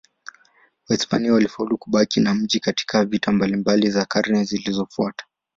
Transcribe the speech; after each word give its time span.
Wahispania 0.89 1.33
walifaulu 1.33 1.77
kubaki 1.77 2.19
na 2.19 2.33
mji 2.35 2.59
katika 2.59 3.05
vita 3.05 3.31
mbalimbali 3.31 3.89
za 3.91 4.05
karne 4.05 4.43
zilizofuata. 4.43 5.25